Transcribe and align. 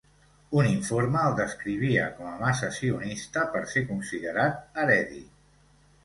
Un 0.59 0.67
informe 0.67 1.19
el 1.31 1.33
descrivia 1.39 2.07
com 2.21 2.29
a 2.29 2.39
massa 2.39 2.69
sionista 2.77 3.43
per 3.57 3.61
ser 3.73 3.83
considerat 3.91 4.79
Haredi. 4.83 5.21